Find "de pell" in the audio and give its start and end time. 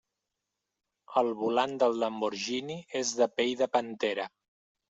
3.21-3.55